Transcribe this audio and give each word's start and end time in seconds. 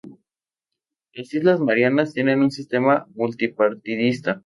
Las 1.13 1.31
Islas 1.31 1.59
Marianas 1.59 2.11
tienen 2.11 2.41
un 2.41 2.49
sistema 2.49 3.05
multipartidista. 3.13 4.39